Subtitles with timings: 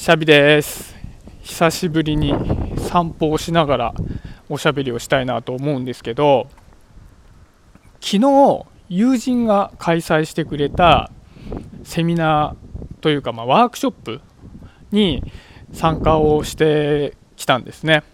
[0.00, 0.94] シャビです。
[1.42, 2.32] 久しぶりに
[2.88, 3.94] 散歩をしながら
[4.48, 6.48] おしゃべりをしたいなと思うんですけど
[8.00, 11.10] 昨日友人が開催してくれた
[11.82, 14.20] セミナーというか、まあ、ワークショップ
[14.92, 15.24] に
[15.72, 18.04] 参加をしてきたんですね。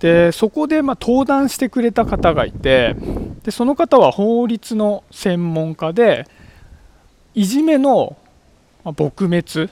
[0.00, 2.96] でそこでま登壇してくれた方がいて
[3.44, 6.26] でその方は法律の専門家で
[7.34, 8.16] いじめの
[8.84, 9.70] 撲滅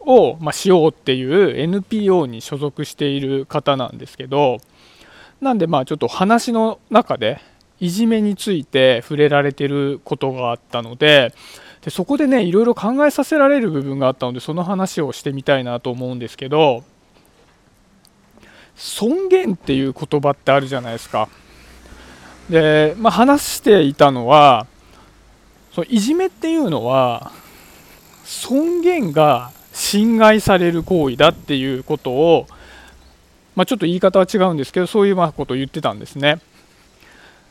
[0.00, 4.58] を、まあしようっていう NPO に所属している方なんですけど
[5.40, 7.40] なんでまあちょっと話の中で
[7.80, 11.34] いじめについて触れられてることがあったので
[11.82, 16.84] でそこでねいろいろ考えさせられる部分があったのでその話をしてみたいなと思うんですけど
[18.76, 21.28] 尊厳っていう言葉ってあるじゃないですか。
[22.48, 24.66] で、まあ、話していたのは
[25.72, 27.30] そのいじめっていうのは
[28.24, 29.52] 尊厳が
[29.90, 32.46] 侵害される行為だっていうことを、
[33.56, 36.40] まあ、ちょっと言い方は違うんですけどそういうことを言ってたんですね。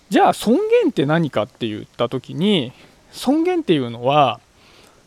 [0.09, 2.71] じゃあ尊厳って何かって言った時に
[3.11, 4.39] 尊厳っていうのは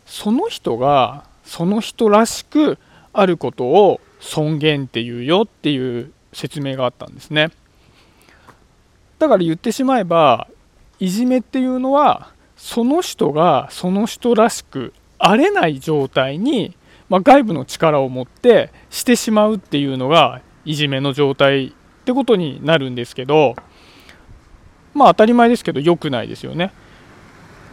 [0.04, 2.78] その人がその人らしく
[3.14, 7.50] あることを尊厳っていうよっていう説明があったんですね
[9.18, 10.46] だから言ってしまえば
[11.00, 16.76] いじめっていうのはその人がその人らしくあれない状態に
[17.08, 21.72] まあ、外部の力を持ってしてしまうっていうのがいじめの状態っ
[22.04, 23.54] てことになるんですけど
[24.94, 26.72] まあ当たり前ですけど良くないですよね。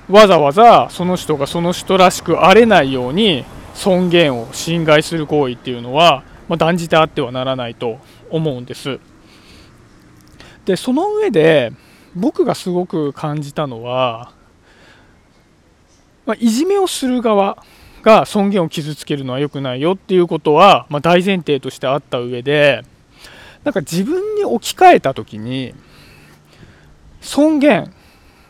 [0.09, 7.99] わざわざその人がその人らしくあれないように尊厳を侵害する行為っていうのは、まあ、断じてあってはならないと
[8.31, 8.99] 思うんです。
[10.65, 11.71] でその上で
[12.15, 14.31] 僕がすごく感じたのは、
[16.25, 17.63] まあ、いじめをする側
[18.01, 22.83] が尊厳を傷つけるのは良くないよっていうことは、まあ、大前提としてあった上で
[23.63, 25.73] なんか自分に置き換えた時に
[27.21, 27.93] 尊厳、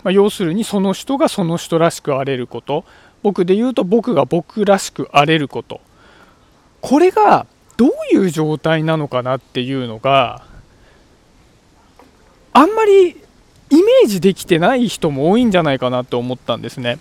[0.04, 2.86] まあ、要するにその人がその人らしくあれること
[3.24, 5.81] 僕で言うと僕が僕らしくあれること
[6.81, 10.44] これがどういう状態なのかなっていうのが
[12.54, 16.98] あんまりイメージできてない人も多いんじゃないかなと思ったんですね。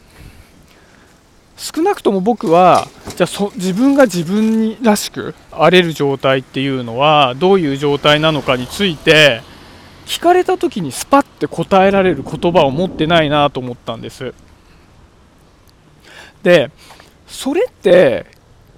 [1.58, 2.86] 少なくとも僕は
[3.16, 9.42] じゃあそ自分が自分にらしく荒れる状態っていうのはどういう状態なのかについて
[10.06, 14.32] 聞かれた時にスパッて答えられる言葉を持ってないなと思ったんです。
[16.44, 16.70] で
[17.26, 18.26] それって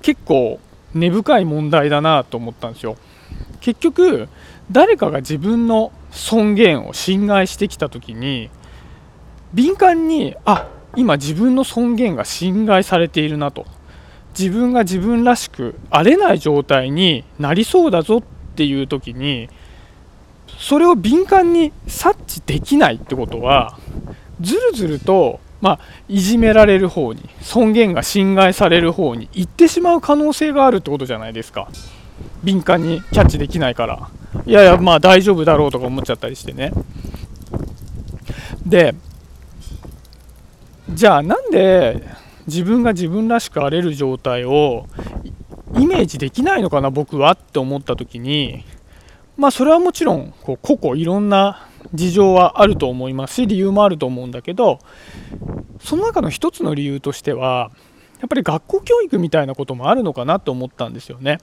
[0.01, 0.59] 結構
[0.95, 2.97] 根深い問題だなと思ったんですよ。
[3.61, 4.29] 結局
[4.73, 8.49] 誰かが自分の尊厳を侵害してきた時に
[9.53, 13.67] 敏感にあ今自分の尊厳が侵害されているなと。
[14.39, 18.23] 自分が自分らしくあれない状態になりそうだぞっ
[18.55, 19.49] ていう時に
[20.59, 23.79] それを敏感に察知できないってことは
[24.41, 31.69] ずるずると、まあ、いじめられる方に尊厳が侵害される方に行ってしまう可能性があるってことじゃないですか。
[32.43, 34.09] 敏感にキャッチできないから。
[34.47, 36.73] いやいやまあ大丈夫だろうとか思っちゃったりしてね。
[38.65, 38.95] で
[40.95, 42.05] じゃあなんで
[42.47, 44.87] 自分が自分らしくあれる状態を
[45.77, 48.65] イメージできないのかな僕はって思った時に
[49.37, 54.81] まあそれはもちろんこう個々いろんな事情はあると思いますし理由もあると思うんだけど
[55.81, 57.71] その中の一つの理由としては
[58.21, 61.39] やっぱり学校教育みたいなこともあるのかなと思ったんですよね。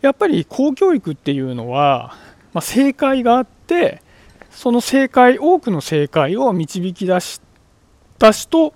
[0.00, 2.14] やっぱり公教育っていうのは、
[2.52, 4.02] まあ、正解があって
[4.50, 7.40] その正解多くの正解を導き出し
[8.18, 8.72] た人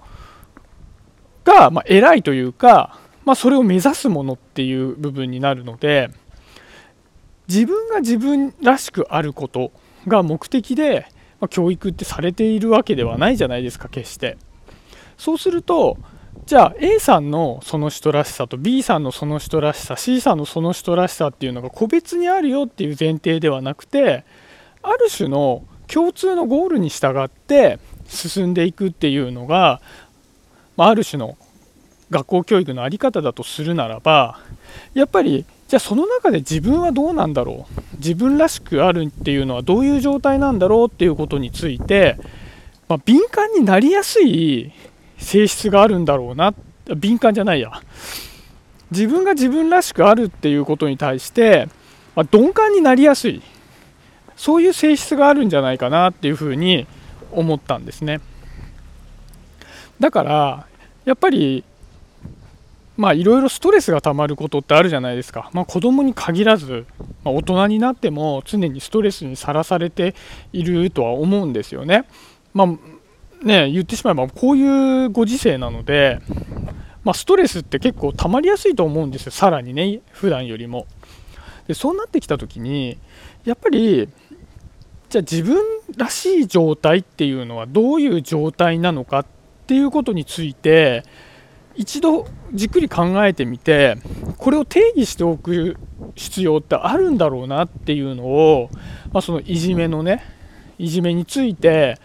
[1.45, 6.11] が、まあ、偉いというか、まあ、それを目指すものっていう部分になるので
[7.49, 9.73] 自分が自分らしくあること
[10.07, 11.07] が目的で、
[11.41, 14.37] まあ、教育ってされているわけではないじゃないですか決して。
[15.17, 15.99] そうすると
[16.47, 24.25] じゃあ A さんのその人らしさと B さんのその人らしさ C さんのその人らしさっていうのが個別にあるよっていう前提ではなくて
[24.83, 27.79] ある種の共通のゴールに従って
[28.09, 29.81] 進んでいくっていうのが、
[30.77, 31.39] まあ、ある種の
[32.11, 34.41] 学校教育の在り方だとするならば
[34.95, 37.97] やっぱりじゃあその中で自分はどうなんだろう？
[37.99, 42.17] 自分らしくあるっていうのはどういう状態なんだろうっていうことについて、
[42.89, 44.73] まあ、敏感になりやすい
[45.19, 46.55] 性質があるんだろうな。
[46.97, 47.83] 敏感じゃないや。
[48.91, 51.69] 自分が自分らしくあるっていうことに対して、
[52.17, 53.43] まあ、鈍感になりやすい。
[54.37, 56.87] そういう性質があるんじゃないかなっていうふうに
[57.33, 58.21] 思ったんですね
[60.01, 60.67] だから
[61.05, 61.65] やっぱり
[62.97, 66.85] まあいろいろストレスがたまることってあるじゃないですか、まあ、子供に限らず、
[67.23, 70.17] まあ、大人になっても常にストレスにさらされて
[70.53, 72.07] いるとは思うんですよね。
[72.53, 72.67] まあ、
[73.47, 76.21] ね言ってしまえばこういうご時世なので、
[77.05, 80.87] まあ、ストレスって結構溜まりやすいと思うんですよ、さらにね、普段よりも。
[81.69, 82.99] でそうなってきた時に
[83.45, 84.09] やっぱり
[85.09, 85.57] じゃあ自分
[85.97, 89.27] らしい状態っていうのはどういう状態なのかっ
[89.67, 91.03] ていうことについて
[91.75, 93.97] 一度じっくり考えてみて
[94.37, 95.77] これを定義しておく
[96.15, 98.71] 必要ってあるんだろうなっていうのを、
[99.13, 100.23] まあ、そのいじめのね
[100.79, 101.99] いじめについて、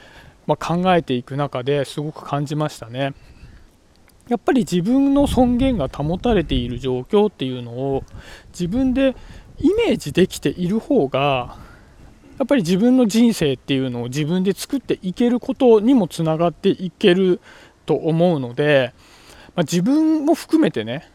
[0.45, 3.13] まあ、考えていく中ですごく感じましたね。
[4.29, 8.03] やっぱり自分の尊厳が保たれている状況っていうのを
[8.51, 9.15] 自分で
[9.59, 11.57] イメージできている方が
[12.37, 17.39] やっぱり自分の人生っていうのを自分で作っていけることにもつながっていける
[17.85, 18.93] と思うので、
[19.55, 21.09] まあ、自分も含めてね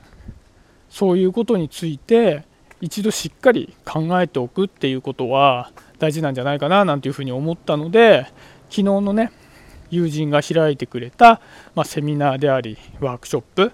[0.88, 2.44] そういうことについて
[2.80, 8.26] 一度しっかり考えておくっていうことは大事なんじゃないかななんていうふうに思ったので
[8.70, 9.32] 昨日のね
[9.90, 11.40] 友人が開いてくれた、
[11.74, 13.72] まあ、セミナーでありワークショップ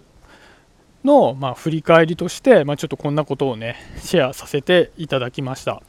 [1.04, 5.82] の、まあ、振り返りとして、まあ、ちょっとこんなことをねシェアさせていただきました。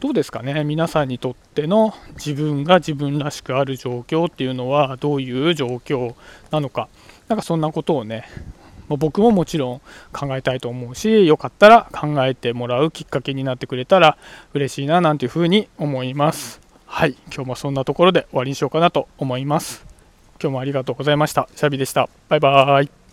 [0.00, 6.14] どうですかね皆さんにとっての自分が自分らしくある状況っていうのはどういう状況
[6.50, 6.88] なのか。
[7.28, 8.28] なんかそんなことをね
[8.88, 9.80] 僕ももちろん
[10.12, 14.18] 考えたいと思うしよかったら考えてもらうきっかけになってくれたら
[14.52, 16.60] 嬉しいななんていうふうに思います。
[16.86, 19.86] はい今日もそんなところで終わりにしようかなと思います。
[20.40, 21.48] 今日もありがとうございました。
[21.56, 22.08] シャビでした。
[22.28, 23.03] バイバーイ。